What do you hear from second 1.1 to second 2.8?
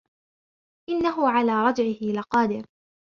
عَلَىٰ رَجْعِهِ لَقَادِرٌ